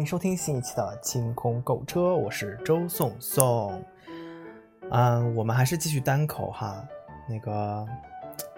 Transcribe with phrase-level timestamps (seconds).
[0.00, 3.84] 欢迎收听新一期的清空购车，我是周颂颂。
[4.90, 6.82] 嗯，我们还是继续单口哈。
[7.28, 7.86] 那个，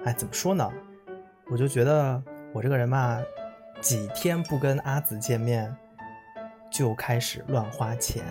[0.05, 0.70] 哎，怎么说呢？
[1.50, 3.20] 我就觉得我这个人嘛，
[3.80, 5.77] 几天不跟阿紫见面，
[6.70, 8.23] 就开始乱花钱；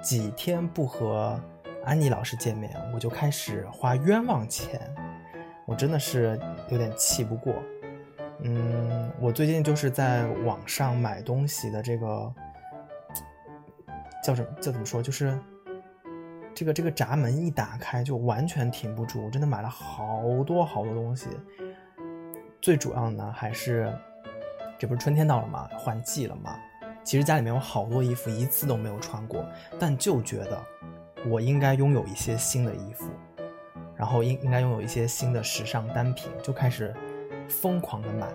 [0.00, 1.38] 几天不和
[1.84, 4.80] 安妮老师见面，我就开始花冤枉钱。
[5.66, 7.52] 我真的是有点气不过。
[8.44, 12.32] 嗯，我最近就是在网上买东西的这个
[14.22, 15.00] 叫什么叫怎么说？
[15.00, 15.38] 就是
[16.52, 21.28] 这个这个闸门一打开就完全停不住，我真的买了好多好多东西。
[22.60, 23.92] 最主要呢还是
[24.76, 25.68] 这不是春天到了吗？
[25.78, 26.58] 换季了吗？
[27.04, 29.44] 其实家里面有好多衣服一次都没有穿过，
[29.78, 30.60] 但就觉得
[31.28, 33.08] 我应该拥有一些新的衣服，
[33.94, 36.92] 然后应应该拥有一些新的时尚单品，就开始。
[37.60, 38.26] 疯狂的买，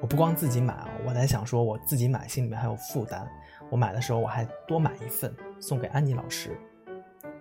[0.00, 3.26] 我不光自己买啊，我在想说我自己买心里面还有负担，
[3.70, 6.56] 我买的时候我还多买一份送给安妮老师，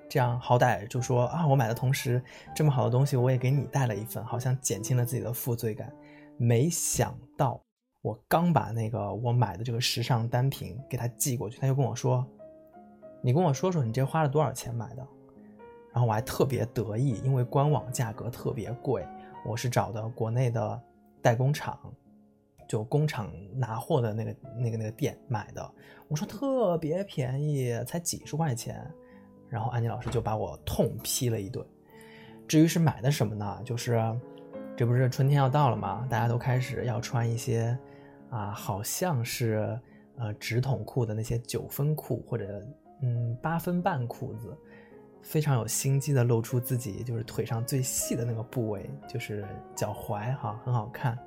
[0.09, 2.23] 这样好歹就说啊，我买的同时
[2.55, 5.91] 这么好的东西我也给你带了一份，好像减轻了自己的负罪感。
[6.38, 7.61] 没想到
[8.02, 12.25] 我刚把那个我买的这个时尚单品给他寄过去，他就跟我说，
[13.22, 15.06] 你跟我说说你这花了多少钱买的？
[15.94, 19.06] 然后我还特别得意，因为官网价格特别贵。
[19.45, 20.81] 我是找的国内的
[21.22, 21.80] 代工厂，
[22.67, 25.72] 就工厂拿货的那个那个那个店买的。
[26.08, 28.86] 我说特别便宜，才几十块钱。
[29.50, 31.66] 然后安妮老师就把我痛批了一顿。
[32.47, 33.62] 至于是买的什么呢？
[33.66, 34.02] 就是
[34.78, 36.08] 这不是春天要到了吗？
[36.09, 37.78] 大家都开始要穿一些
[38.30, 39.78] 啊，好像是
[40.17, 42.66] 呃直筒裤的那些九分裤或者
[43.02, 44.58] 嗯八分半裤子。
[45.22, 49.45] 非常有心机的露出自己就是腿上最细的那个部位，就是
[49.75, 51.18] 脚踝哈，很好看。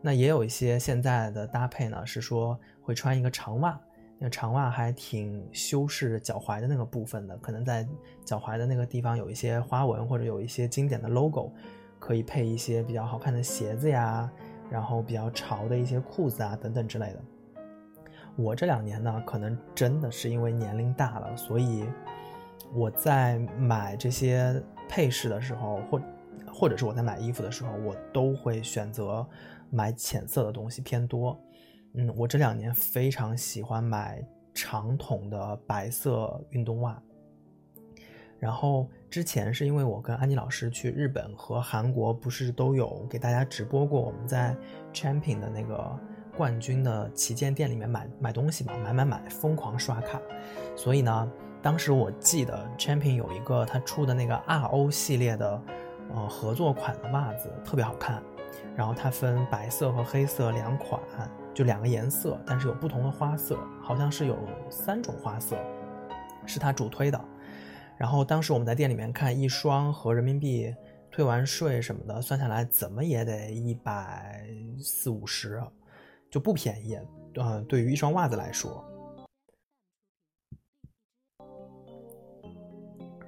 [0.00, 3.80] 那也有一些现在的搭配呢，是说会穿一个长袜，
[4.18, 7.86] 那长袜还挺修饰脚踝的那个部分的，可能在
[8.24, 11.52] 脚踝的那个地方有一些花纹或者有一些经典的 logo，
[11.98, 14.30] 可以配一些比较好看的鞋子呀，
[14.70, 17.20] 然后比较潮的一些裤子啊等等之类的。
[18.36, 21.84] 我这两年呢，可能真的是因为年龄大了，所以。
[22.74, 26.02] 我在买这些配饰的时候，或
[26.52, 29.26] 或者是我在买衣服的时候，我都会选择
[29.70, 31.38] 买浅色的东西偏多。
[31.94, 34.22] 嗯，我这两年非常喜欢买
[34.54, 37.02] 长筒的白色运动袜。
[38.38, 44.56] 然后之前是因为我跟安妮老师去日本和韩国，不是都有给大家直播过我们在
[44.92, 45.98] Champion 的那个
[46.36, 50.20] 冠军的旗舰店里面买买东西嘛，买买买，疯狂刷卡，
[50.76, 51.30] 所以呢。
[51.62, 55.62] 当时我记得 Champion 有一个他出的那个 RO 系列的，
[56.12, 58.20] 呃合作款的袜子特别好看，
[58.76, 61.00] 然后它分白色和黑色两款，
[61.54, 64.36] 就两个颜色，但是有不同的花色，好像是有
[64.68, 65.56] 三种花色，
[66.44, 67.24] 是他主推的。
[67.96, 70.74] 然后当时我们在店里面看，一双合人民币
[71.12, 74.44] 退完税什么的，算下来怎么也得一百
[74.80, 75.62] 四五十，
[76.28, 76.98] 就不便宜。
[77.36, 78.84] 呃，对于一双袜子来说。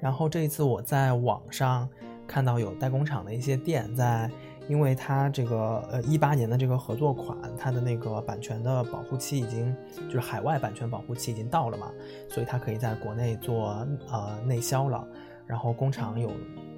[0.05, 1.89] 然后这一次我在网上
[2.27, 4.31] 看到有代工厂的一些店在，
[4.69, 9.75] 因为它这个呃一八年的这个合作款，它的那个版权的保护期已经
[10.07, 11.91] 就是海外版权保护期已经到了嘛，
[12.29, 15.03] 所以它可以在国内做呃内销了。
[15.47, 16.31] 然后工厂有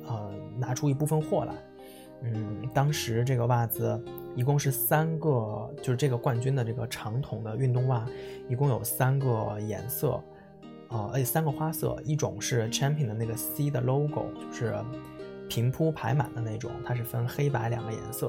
[0.06, 1.54] 呃拿出一部分货来，
[2.22, 4.00] 嗯，当时这个袜子
[4.36, 8.06] 一共是三个，就是这个冠军的这个长筒的运动袜，
[8.48, 10.22] 一共有三个颜色。
[10.88, 14.74] 呃，而且三个花色，一种是 Champion 的那个 C 的 logo，就是
[15.48, 18.28] 平铺排满的那种，它是分黑白两个颜色；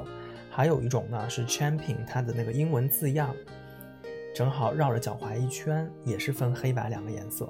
[0.49, 3.35] 还有一种呢是 Champion 它的那个英文字样，
[4.33, 7.47] 正好绕着脚踝一圈，也是分黑白两个颜色。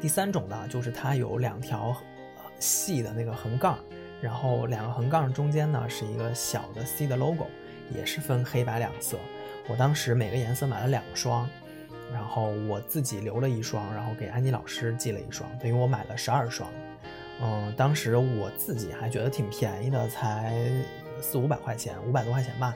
[0.00, 1.94] 第三种呢，就是它有两条
[2.58, 3.78] 细的那个横杠，
[4.20, 7.46] 然后两个横杠中间呢是一个小的 C 的 logo，
[7.94, 9.18] 也是分黑白两色。
[9.68, 11.48] 我当时每个颜色买了两双。
[12.12, 16.70] 然后我自己留了一双，然后给安妮老师寄了一双，等于我买了十二双。
[17.42, 20.70] 嗯，当时我自己还觉得挺便宜的，才
[21.20, 22.74] 四五百块钱，五百多块钱吧。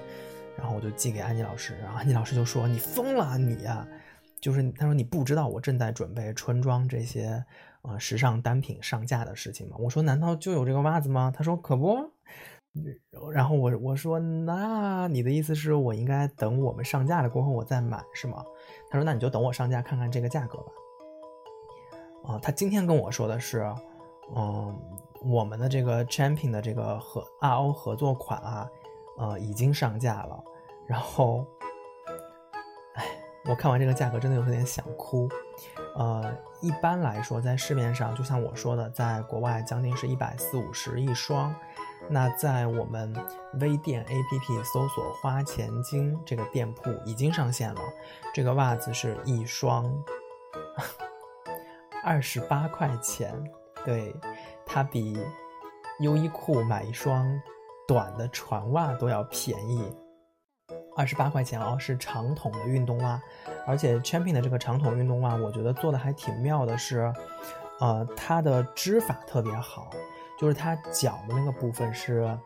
[0.57, 3.87] 然后我就寄给安妮老师，然后安妮老师就说：“你疯了，你呀！”
[4.41, 7.45] 就是他说：“你不知道我正在准备春装这些
[7.83, 12.11] 呃时尚单品上架的事情吗？”我说：“难道就有这个袜子吗？”他说：“可不。”
[13.33, 18.45] 然后我我说：“那你的意思是我应该等我们上架了过后我再买是吗？”
[18.89, 20.73] 他说：“那你就等我上架看看这个价格吧。”
[22.35, 23.65] 啊，他今天跟我说的是，
[24.37, 24.79] 嗯，
[25.25, 28.71] 我们的这个 Champion 的这个和 RO 合作款啊，
[29.19, 30.45] 呃，已经上架了。
[30.87, 31.47] 然后
[33.49, 35.27] 我看完这个价格真的有点想哭。
[35.97, 41.55] 呃，一般来说，在市面上，就像我说的，在国外将近是一百四五十一双。
[42.11, 43.13] 那在我们
[43.61, 47.81] 微店 APP 搜索“花钱精”这个店铺已经上线了，
[48.33, 49.91] 这个袜子是一双
[52.05, 53.35] 二十八块钱，
[53.85, 54.15] 对，
[54.65, 55.19] 它比
[56.01, 57.29] 优衣库买一双
[57.87, 59.93] 短的船袜都要便宜，
[60.99, 63.23] 二十八块钱哦，是长筒的运动袜，
[63.65, 67.15] 而且 Champion 的这个长筒运动袜，我觉得做的还挺妙的，是，
[67.79, 69.89] 呃，它的织法特别好。
[70.37, 72.37] 就是它脚的那个部分是，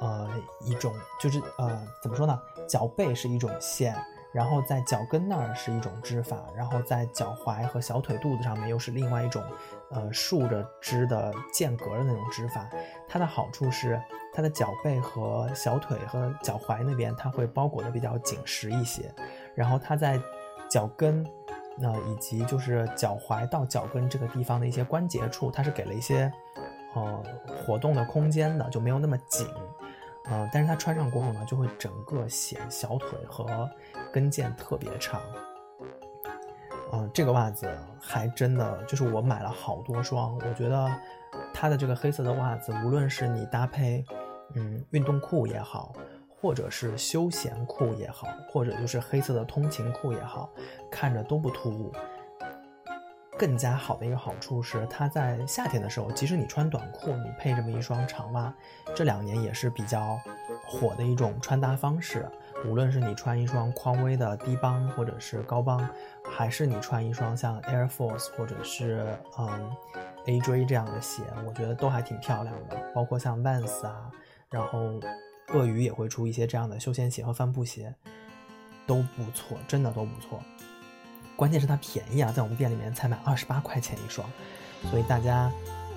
[0.00, 0.28] 呃，
[0.60, 2.38] 一种就是呃，怎么说呢？
[2.66, 3.94] 脚背是一种线，
[4.32, 9.42] 然后在脚跟那儿是一种织法，然后在脚踝和小腿肚子上面又是另外一种，
[9.90, 12.68] 呃，竖着织的间隔的那种织法。
[13.06, 13.98] 它的好处是，
[14.38, 19.12] 它的脚背和小腿和脚踝那边它会包裹的比较紧实一些，
[19.52, 20.16] 然后它在
[20.70, 21.26] 脚跟，
[21.76, 26.32] 那以及就是脚踝到脚跟这个地方的一些关节处，它是给了一些。
[26.94, 29.46] 呃，活动的空间的就没有那么紧，
[30.30, 33.68] 呃，但是它穿上过后呢，就会整个显小腿和
[34.12, 35.20] 跟腱特别长。
[36.92, 37.68] 嗯，这个袜子
[38.00, 40.90] 还真的就是我买了好多双，我觉得
[41.52, 44.02] 它的这个黑色的袜子，无论是你搭配
[44.54, 45.92] 嗯运动裤也好，
[46.28, 50.50] 或者是休闲裤也好，或者就是黑色的通勤裤也好，
[50.90, 51.92] 看着都不突兀。
[53.38, 58.52] 更加好的一个好处是，它在夏天的时候，即使你穿短裤，你配这么一双长袜，
[58.96, 60.18] 这两年也是比较
[60.66, 62.28] 火的一种穿搭方式。
[62.66, 65.88] 无论是你穿一双匡威的低帮或者是高帮，
[66.24, 69.06] 还是你穿一双像 Air Force 或者是
[69.38, 69.70] 嗯
[70.26, 72.76] AJ 这样的鞋，我觉得都还挺漂亮的。
[72.92, 74.10] 包括像 Vans 啊，
[74.50, 75.00] 然后
[75.48, 77.94] 鳄鱼也会出一些这样的休闲鞋和帆布鞋，
[78.86, 80.42] 都不错，真的都不错。
[81.36, 84.28] 关键是它便宜啊，在我们店里面才买二十八块钱一双，
[84.90, 85.52] 所以大家，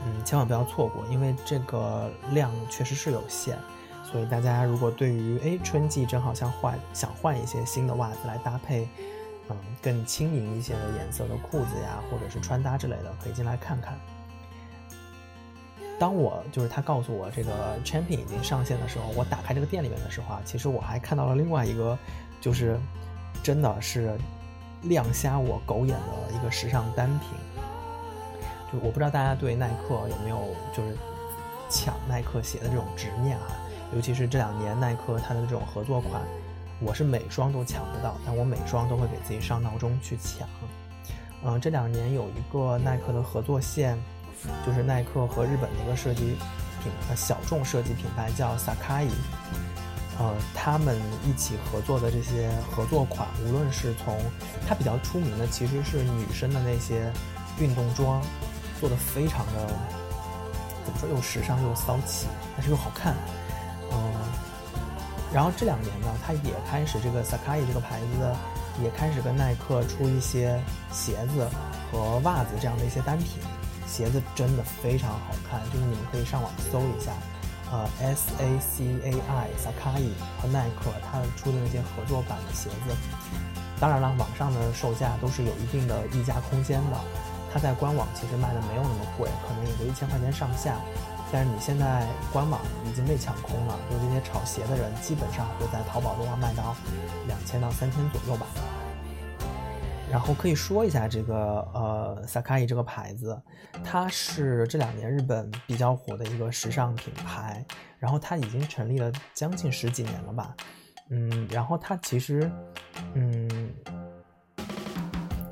[0.06, 3.58] 嗯，千万不要错过，因为这个量确实是有限。
[4.04, 8.88] 所以大家如果对于哎春季正好想换想换一些新的袜子来搭配，
[9.50, 13.98] 嗯，更轻盈一些的颜色的裤子呀，或者是穿搭之类的，可以进来看看。
[16.02, 21.96] 当我就是他告诉我这个 Champion 已经上线的时候，我打开这个店里面的时候啊，其实我还看到了另外一个，
[22.42, 22.76] 就是
[23.44, 24.18] 真的是。
[24.86, 27.38] 亮瞎我狗眼的一个时尚单品，
[28.74, 30.40] 就我不知道大家对耐克有没有
[30.76, 30.98] 就是
[31.70, 33.46] 抢耐克鞋的这种执念啊？
[33.94, 36.20] 尤其是这两年耐克它的这种合作款，
[36.80, 40.50] 我是每双都抢不到，但我每双都会给自己上闹钟去抢。
[41.44, 43.96] 嗯，这两年有一个耐克的合作线，
[44.66, 46.38] 就是耐克和日本的一个设计
[46.84, 49.08] 品呃小众设计品牌叫 Sakai。
[50.20, 50.96] 呃，他们
[51.26, 54.20] 一起合作的这些合作款，无论是从
[54.68, 57.12] 它比较出名的，其实是女生的那些
[57.60, 58.22] 运动装，
[58.80, 59.68] 做的非常的
[60.86, 63.16] 怎么说，又时尚又骚气，但是又好看。
[63.92, 64.14] 嗯，
[65.34, 68.36] 然后这两年呢，它也开始这个 Sakai 这个牌子
[68.84, 71.50] 也开始跟耐克出一些鞋子
[71.92, 73.42] 和袜子这样的一些单品，
[73.92, 77.12] 鞋子真的非常好看，就是你们可以上网搜一下。
[77.70, 80.10] 呃，S A C A I Sakai
[80.42, 82.96] 和耐克，它出的那些合作版的鞋子，
[83.80, 86.98] 当然了，网上的售价都是有一定的溢价空间的。
[87.54, 90.76] 它在官网其实卖的没有那么贵，可能也就一千块钱上下。
[91.32, 96.76] 但是你现在官网已经被抢空了，就这些炒鞋的人基本上会在淘宝的话卖到
[97.28, 98.48] 两千到三千左右吧。
[100.12, 101.36] 然后可以说一下这个
[101.74, 103.42] 呃，Sakai 这个牌子，
[103.82, 107.66] 它是这两年日本比较火的一个时尚品牌。
[107.98, 110.56] 然后它已经成立了将近十几年了吧，
[111.12, 112.52] 嗯，然后它其实，
[113.14, 113.70] 嗯，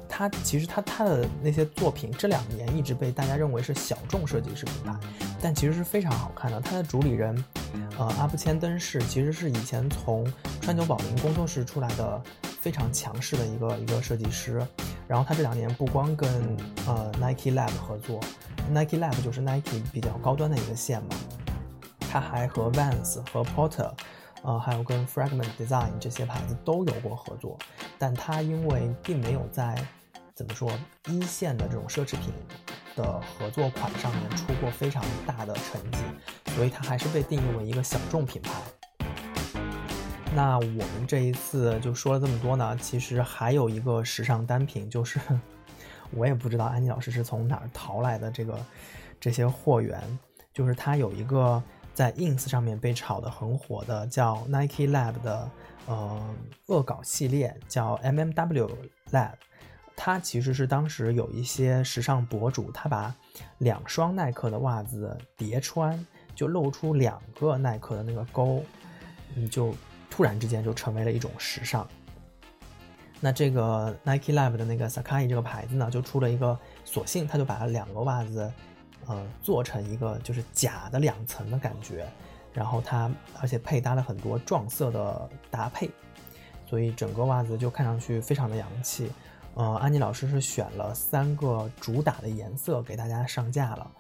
[0.10, 5.00] 它其实它它的那些作品这两年一直被大家认为是小众设计师品牌，
[5.40, 6.60] 但其实是非常好看的。
[6.60, 7.46] 它的主理人，
[8.00, 10.26] 呃，阿布千登士其实是以前从
[10.60, 12.24] 川久保玲工作室出来的。
[12.60, 14.62] 非常强势的一个一个设计师，
[15.08, 16.30] 然后他这两年不光跟
[16.86, 18.20] 呃 Nike Lab 合作
[18.70, 21.10] ，Nike Lab 就是 Nike 比较高端的一个线嘛，
[22.00, 23.92] 他还和 Vans 和 Porter，
[24.42, 27.58] 呃，还有跟 Fragment Design 这些牌子都有过合作，
[27.98, 29.82] 但他因为并没有在
[30.36, 30.72] 怎么说
[31.08, 32.34] 一线的这种奢侈品
[32.96, 36.00] 的合作款上面出过非常大的成绩，
[36.56, 38.52] 所以他还是被定义为一个小众品牌。
[40.36, 45.20] 那我们这一次就说了这么多呢，其实还有一个时尚单品，就是
[46.12, 48.58] 我也不知道安妮老师是从哪儿淘来的这个
[49.20, 50.02] 这些货源，
[50.54, 51.62] 就是它有一个
[51.94, 55.52] 在 ins 上面被炒的很火的叫 Nike Lab 的
[55.88, 56.36] 呃
[56.68, 58.70] 恶搞系列，叫 mmw
[59.12, 59.34] Lab，
[59.96, 63.14] 它其实是当时有一些时尚博主，他把
[63.58, 66.06] 两双耐克的袜子叠穿，
[66.36, 68.64] 就露出两个耐克的那个勾，
[69.36, 69.76] 你，就
[70.10, 71.88] 突然之间就成为了一种时尚。
[73.22, 78.52] 那这个 Nike Lab 的那个 Sakai 这个牌子呢，就出了一个，索性他就把两个袜子，
[79.08, 82.08] 呃，做成一个就是假的两层的感觉，
[82.54, 83.12] 然后它
[83.42, 85.90] 而且配搭了很多撞色的搭配。
[86.66, 89.12] 所以整个袜子就看上去非常的洋气，
[89.56, 93.92] 呃，安妮老师是选了三个主打的颜色给大家上架了，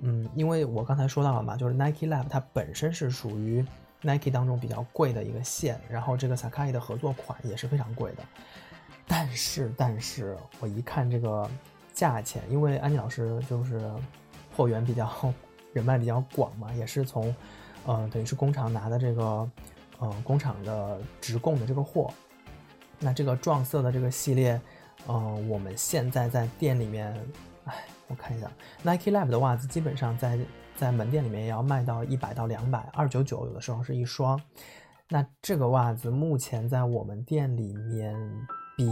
[0.00, 3.64] 嗯，因为我刚才说到了嘛，就是 Nike Lab 它本身是属于
[4.02, 8.22] Nike 当中比较贵的一个线，然后这个 Sacai 的合作款也是非常贵的，
[9.06, 11.50] 但是但是我一看这个
[11.92, 13.80] 价钱，因为安妮老师就是
[14.56, 15.10] 货源比较
[15.72, 17.34] 人脉比较广嘛，也是从，
[17.84, 19.48] 呃，等于是工厂拿的这个。
[19.98, 22.12] 呃，工厂的直供的这个货，
[22.98, 24.60] 那这个撞色的这个系列，
[25.08, 27.18] 嗯，我们现在在店里面，
[27.64, 27.72] 哎，
[28.06, 28.46] 我看一下
[28.82, 30.38] ，Nike Lab 的袜子基本上在
[30.76, 34.40] 在门店里面也要卖到一百到两百，二九九有的时候是一双。
[35.08, 38.14] 那这个袜子目前在我们店里面
[38.76, 38.86] 比，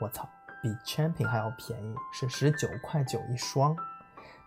[0.00, 0.28] 我操，
[0.62, 3.76] 比 Champion 还要便宜，是十九块九一双，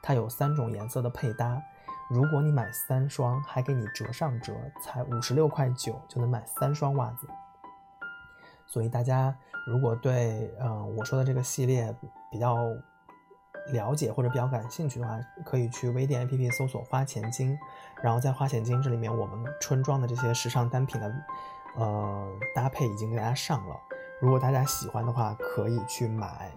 [0.02, 1.62] 它有三种颜色的配搭。
[2.10, 7.28] 如果你买三双，还给你折上折，才五十六块九就能买三双袜子。
[8.66, 9.36] 所以大家
[9.66, 11.94] 如果对嗯我说的这个系列
[12.32, 12.56] 比较
[13.72, 17.58] 了解或者比较感兴趣的话，可以去微店 APP 搜索“花钱精”，
[18.02, 21.14] 然后在“花钱精”这里面，我们春装的这些时尚单品的
[21.76, 23.76] 呃搭配已经给大家上了。
[24.20, 26.52] 如果大家喜欢的话，可以去买。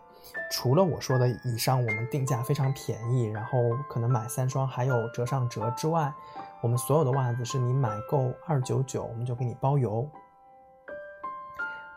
[0.51, 6.13] 除了我说的以上，我们定价非常便宜，然后可能买三双还有折上折之外，
[6.61, 10.09] 我们所有的袜子是你买够二九九，我们就给你包邮。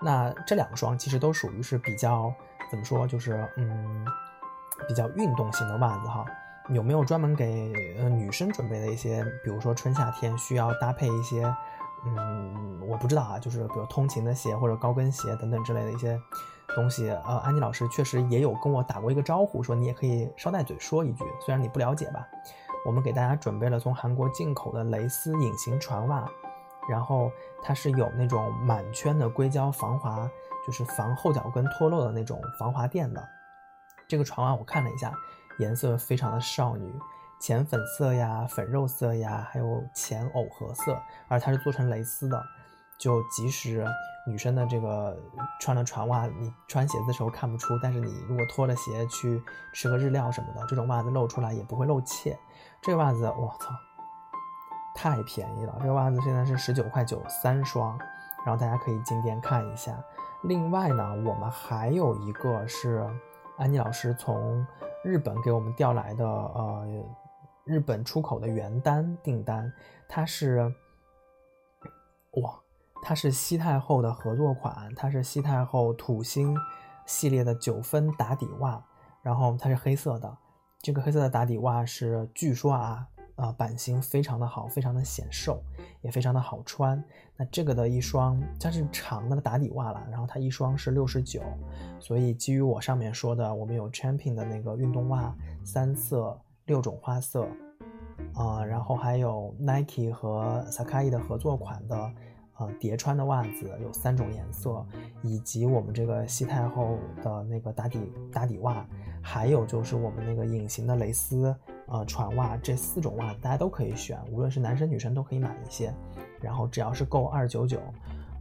[0.01, 2.33] 那这两双其实都属于是比较
[2.69, 4.05] 怎么说，就是嗯，
[4.87, 6.25] 比较运动型的袜子哈。
[6.69, 11.43] 有没有专门给呃女生准备的一些，比如说春夏天需要搭配一些，
[12.05, 16.19] 嗯，我不知道啊，就是比如通勤的鞋或者高跟鞋等等之类的一些。
[16.75, 22.27] 东西，呃，安妮老师确实也有跟我打过一个招呼，说你也可以捎带嘴说一句，虽然你不了解吧。
[22.83, 26.27] 我们给大家准备了从韩国进口的蕾丝隐形船袜，
[26.89, 27.29] 然后
[27.61, 30.27] 它是有那种满圈的硅胶防滑，
[30.65, 33.23] 就是防后脚跟脱落的那种防滑垫的。
[34.07, 35.13] 这个船袜我看了一下，
[35.59, 36.93] 颜色非常的少女，
[37.39, 42.43] 浅粉色呀、粉肉色呀，还有浅藕荷色，而它是做成蕾丝的。
[42.99, 43.85] 就即使
[44.25, 45.17] 女生的这个
[45.59, 49.43] 穿了船袜，你穿鞋子的时候看不出，但是你如果脱了鞋去
[49.73, 52.37] 吃个日料什么的，这种袜子露出来也不会露怯。
[52.81, 53.71] 这个袜子我操，
[54.95, 55.75] 太便宜了！
[55.81, 57.97] 这个袜子现在是十九块九三双，
[58.45, 59.91] 然后大家可以进店看一下。
[60.43, 63.05] 另外呢，我们还有一个是
[63.63, 64.67] 安妮老师从
[65.05, 66.85] 日本给我们调来的，呃，
[67.63, 69.71] 日本出口的原单订单，
[70.09, 70.69] 它是
[72.33, 72.59] 哇。
[73.05, 76.57] 它是西太后的合作款，它是西太后土星
[77.05, 78.83] 系列的九分打底袜，
[79.21, 80.37] 然后它是黑色的。
[80.81, 85.61] 这个黑色的打底袜是据说啊，啊版型非常的好，非常的显瘦，
[86.01, 87.03] 也非常的好穿。
[87.35, 91.41] 那这个的一双它是长的打底袜了，然后它一双是六十九。
[91.99, 97.47] 所以基于我上面说的，我们有 Champion 的那个运动袜，三色六种花色，
[98.33, 102.11] 啊，然后还有 Nike 和 Sakai 的合作款的。
[102.57, 104.85] 呃，叠穿的袜子有三种颜色，
[105.23, 107.99] 以及我们这个西太后的那个打底
[108.31, 108.85] 打底袜，
[109.23, 111.53] 还有就是我们那个隐形的蕾丝
[111.87, 115.93] 呃船袜，这四种袜子大家都可以选，无论是男生女生都可以买一些，
[116.41, 117.79] 然后只要是够二九九，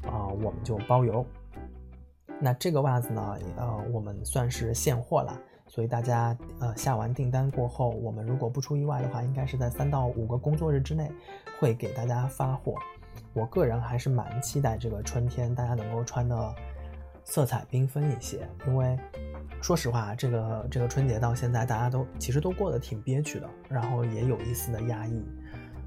[0.03, 1.25] 啊，我们就包邮。
[2.41, 11.11] 那这个袜子呢，呃，我们算是现货了，所以大家呃下完订单过后，我们如果不出意外的话，应该是在三到五个工作日之内
[11.61, 12.75] 会给大家发货。
[13.33, 16.55] 我个人还是蛮期待这个春天，大家能够穿的
[17.25, 18.49] 色彩缤纷一些。
[18.67, 18.99] 因为
[19.63, 25.25] 说实话，这个这个春节到现在，大家都其实都过得挺憋屈的，然后也有一丝的压抑。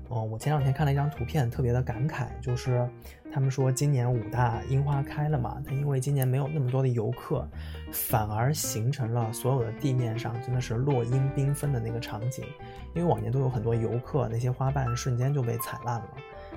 [0.09, 2.87] 嗯，我前两天看了一张图片，特别的感慨，就是
[3.33, 7.45] 他们说今年武大樱花开了嘛，但因为今年没有那么多的游客，
[7.91, 12.45] 反而形成了所有的地面上真的是落英缤纷的那个场景。
[12.93, 16.09] 因为往年都有很多游客，那些花瓣瞬间就被踩烂了。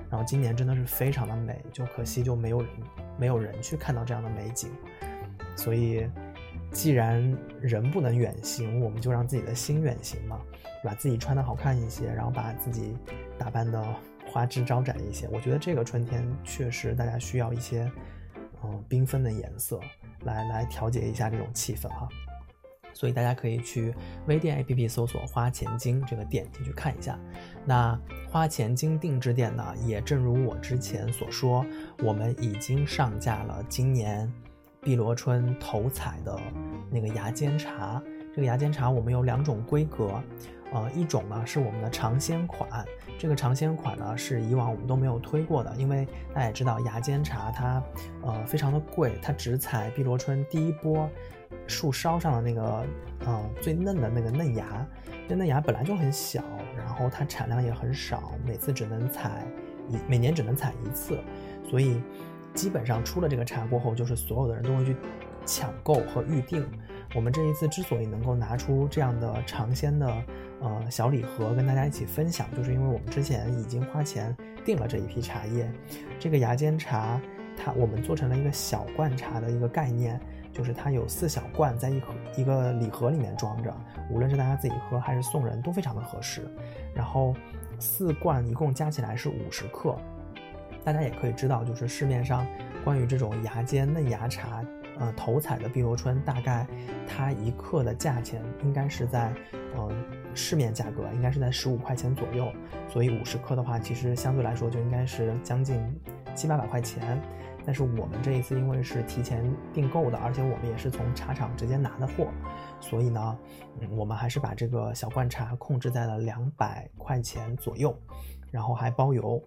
[0.08, 2.70] 然后今年真的是非常的美，就可惜就没有人
[3.18, 4.70] 没有人去看到这样的美景。
[5.56, 6.08] 所以，
[6.72, 10.40] 既然人不能远行，我们就让自己的心远行嘛，
[10.84, 12.96] 把自己穿的好看一些，然后把自己
[13.38, 13.82] 打扮的
[14.30, 15.28] 花枝招展一些。
[15.32, 17.90] 我觉得这个春天确实大家需要一些
[18.62, 19.80] 嗯缤纷的颜色
[20.24, 22.08] 来来调节一下这种气氛哈。
[22.94, 23.94] 所以大家可以去
[24.26, 27.16] 微店 APP 搜索“花钱精”这个店进去看一下。
[27.64, 27.96] 那
[28.28, 31.64] 花钱精定制店呢，也正如我之前所说，
[32.02, 34.28] 我们已经上架了今年
[34.80, 36.38] 碧螺春头采的
[36.90, 38.02] 那个芽尖茶。
[38.34, 40.22] 这个芽尖茶我们有两种规格，
[40.72, 42.84] 呃，一种呢是我们的尝鲜款。
[43.18, 47.82] 这个尝鲜款呢是以往我们都没有推过的，因为大家也知道芽尖茶它
[48.22, 51.08] 呃非常的贵，它只采碧螺春第一波。
[51.66, 52.86] 树梢上的那个，
[53.26, 54.86] 呃，最嫩的那个嫩芽，
[55.26, 56.42] 那嫩芽本来就很小，
[56.76, 59.46] 然后它产量也很少，每次只能采
[59.88, 61.18] 一，每年只能采一次，
[61.68, 62.00] 所以
[62.58, 64.96] 基本上出了这个茶过后，就是所有的人都会去
[65.46, 66.68] 抢购和预定。
[67.14, 70.12] 我们这一次之所以能够拿出这样的尝鲜的，
[70.60, 75.70] 呃，小礼盒跟大家一起分享，就是因为我们之前已经花钱订了这一批茶叶，
[76.18, 77.20] 这个牙尖茶，
[77.56, 80.20] 它我们做成了一个小罐茶的一个概念。
[80.50, 83.72] 就是它有四小罐在一盒一个礼盒里面装着，
[84.10, 86.50] 无论是大家自己喝还是送人都非常的合适。
[86.92, 87.32] 然后
[87.78, 89.96] 四罐一共加起来是五十克，
[90.84, 92.46] 大家也可以知道，就是市面上
[92.84, 94.64] 关于这种牙尖嫩芽茶，
[94.98, 96.66] 呃，头采的碧螺春，大概
[97.06, 99.32] 它一克的价钱应该是在，
[99.76, 99.90] 呃，
[100.34, 102.50] 市面价格应该是在十五块钱左右。
[102.88, 105.82] 所以五十克的话，其实相对来说就应该是将近
[106.34, 107.20] 七八百块钱。
[107.66, 109.44] 但是我们这一次因为是提前
[109.74, 112.28] 订购的，而且我们也是从茶厂直接拿的货，
[112.80, 113.38] 所以呢，
[113.78, 117.94] 嗯，我们还是把这个小罐茶控制在了两百块钱左右，
[118.50, 119.38] 然后还包邮，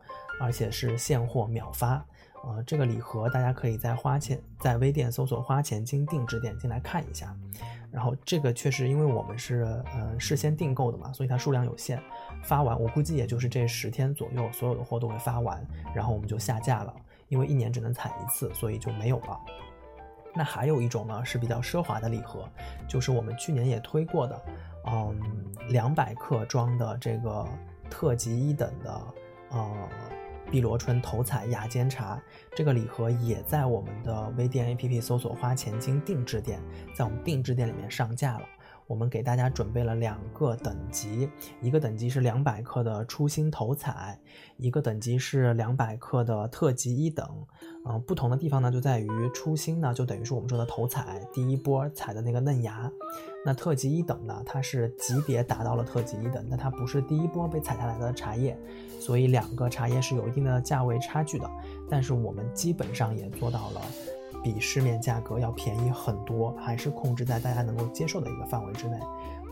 [0.41, 2.03] 而且是现货秒发。
[2.43, 7.35] 呃，这个礼盒大家可以在花钱在微店搜索“花钱精定制店”进来看一下。
[7.91, 9.61] 然后这个确实因为我们是
[9.93, 12.01] 呃事先订购的嘛，所以它数量有限，
[12.43, 16.95] 发完我估计也就是这十天左右，所有的货都会发完，然后我们就下架了。
[17.27, 19.39] 因为一年只能采一次，所以就没有了。
[20.33, 22.49] 那还有一种呢，是比较奢华的礼盒，
[22.87, 24.41] 就是我们去年也推过的，
[24.87, 25.15] 嗯，
[25.69, 27.45] 两百克装的这个
[27.89, 29.01] 特级一等的，
[29.51, 29.89] 呃，
[30.51, 32.21] 碧螺春头彩雅煎茶，
[32.53, 36.61] 这个礼盒也在我们的微店 APP 搜索“花钱精定制店”，
[36.93, 38.43] 在我们定制店里面上架了。
[38.85, 41.29] 我们给大家准备了两个等级，
[41.61, 44.19] 一个等级是两百克的初心头彩，
[44.57, 47.25] 一个等级是两百克的特级一等。
[47.87, 52.91] 嗯，不同的地方呢，就在于初心呢，就等于是我们说的头彩，第一波采的那个嫩芽。
[53.43, 58.57] 那特级一等呢，它是级别达到了特级一等，但它不是第一波被采下来的茶叶，
[58.99, 61.49] 所以两个茶叶是有一定的价位差距的。
[61.89, 63.81] 但是我们基本上也做到了。
[64.43, 68.97] 比市面价格要便宜很多，还是控制在大家能够接受的一个范围之内。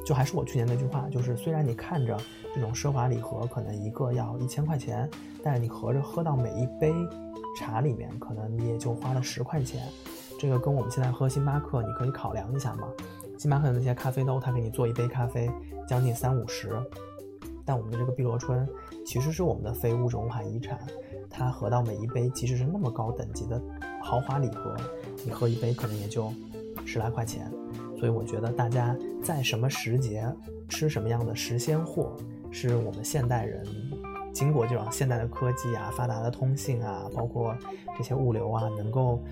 [0.04, 2.17] 就还是我去年那句话，就是虽然你看着
[2.56, 5.08] 这种奢华礼盒可能一个要一千块钱，
[5.43, 6.91] 但是你合着喝到每一杯
[7.56, 9.84] 茶里面，可能你也就花了十块钱。
[10.39, 12.88] 这个跟我们现在喝星巴克，你可以考量一下嘛。
[13.39, 15.49] 星巴克的那些咖啡豆，他给你做一杯咖啡
[15.88, 16.78] 将近三五十，
[17.63, 18.67] 但我们的这个碧螺春
[19.06, 20.78] 其实是我们的非物质文化遗产，
[21.30, 23.60] 它合到每一杯即使是那么高等级的。
[24.04, 24.75] 豪华礼盒，
[25.23, 26.34] 你喝一杯可能也就
[26.86, 27.49] 十来块钱，
[27.97, 30.30] 所以我觉得大家在什么时节
[30.67, 32.17] 吃什么样的时鲜货，
[32.52, 33.65] 是我们现代人
[34.34, 37.56] 经过这种现代的科技啊、发达的通信啊，包括
[37.97, 39.23] 这些物流啊，能够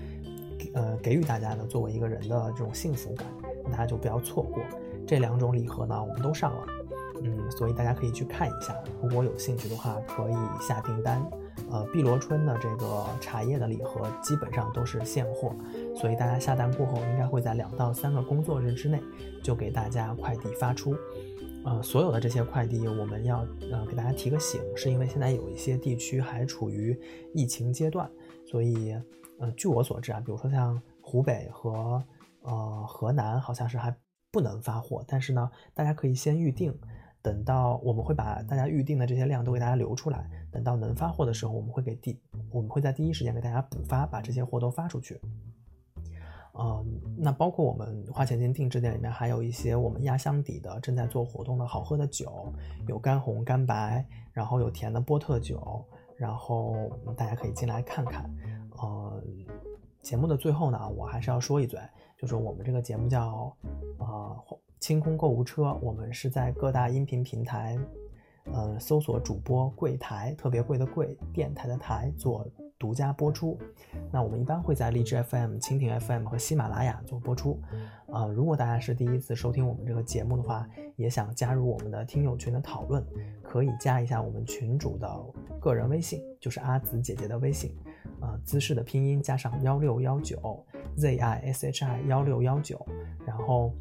[0.72, 3.26] 呃给予大家的作为一个人的这种幸福感，
[3.70, 4.62] 大家就不要错过
[5.06, 6.66] 这两种礼盒呢，我们都上了，
[7.22, 11.24] 嗯，所以大家可以去看一下，如果有兴趣的话，可以下订单。
[11.70, 15.52] 呃，碧螺春的这个茶叶的礼盒基本上都是现货，
[15.94, 19.02] 所以大家下单过后，应该会在两到三个工作日之内
[19.42, 20.96] 就给大家快递发出。
[21.64, 26.98] 呃，所有的这些快递，我们要呃给大家提个醒，是因为现在有一些地区还处于
[27.34, 28.08] 疫情阶段，
[28.46, 28.96] 所以
[29.38, 32.02] 呃，据我所知啊，比如说像湖北和
[32.48, 33.94] 呃河南，好像是还
[34.32, 36.74] 不能发货，但是呢，大家可以先预定。
[37.20, 42.18] 等到我们会把大家预定的这些量都给大家留出来，等到能发货的时候，我们会给第
[42.50, 45.20] 我们会在第一时间给大家补发，把这些货都发出去。
[46.54, 52.52] 嗯，那包括我们花钱金定制店里面还有一些我们压箱底的正在做活动的好喝的酒，
[52.86, 55.84] 有干红、干白，然后有甜的波特酒，
[56.16, 58.30] 然后大家可以进来看看。
[58.80, 59.22] 呃，
[60.02, 61.80] 节目的最后呢，我还是要说一嘴，
[62.18, 63.56] 就是我们这个节目叫
[63.98, 64.36] 啊。
[64.80, 67.76] 清空购物车，我们是在各大音频平台，
[68.52, 72.46] 呃，搜索主播柜台，特别贵的贵，电台的台，做
[72.78, 73.58] 独家播出。
[74.12, 77.60] 那我们一般会在荔枝 FM、蜻蜓 FM 和喜马拉雅做播出。
[78.06, 83.04] 呃，如果大家是第一次收听我们这个节目的话，也想加入我们的听友群的讨论，
[83.42, 85.12] 可以加一下我们群主的
[85.58, 87.76] 个人微信，就是阿紫姐姐的微信。
[88.20, 90.64] 呃姿势的拼音加上幺六幺九
[90.96, 92.84] z i s h i 幺六幺九，
[93.26, 93.72] 然后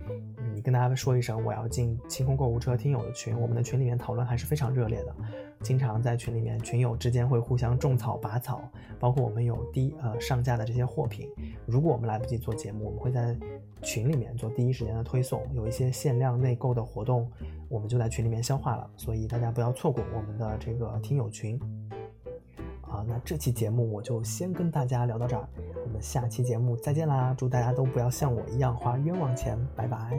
[0.54, 5.16] 你跟大家说一声我要进清空购物车听友的群，我们的群里面讨论还是非常热烈的，
[5.62, 8.62] 经常在群里面群友之间会互相种草拔草，
[9.00, 11.28] 包括我们有低呃上架的这些货品，
[11.66, 13.36] 如果我们来不及做节目，我们会在
[13.82, 17.30] 群里面做第一时间的推送，有一些限量内购的活动，
[17.70, 21.60] 我们就在群里面消化了，所以大家不要错过我们的这个听友群。
[22.98, 25.48] 啊，那这期节目我就先跟大家聊到这儿，
[25.86, 27.32] 我们下期节目再见啦！
[27.38, 30.18] 祝大家都不要像我一样花冤枉钱，拜拜。